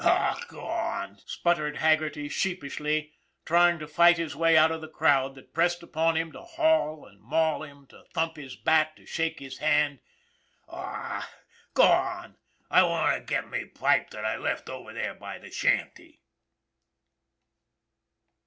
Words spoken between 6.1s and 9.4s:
him to haul and maul him, to thump his back, to shake